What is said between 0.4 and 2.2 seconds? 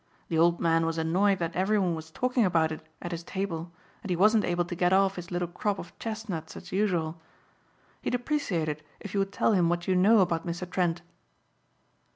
man was annoyed that everyone was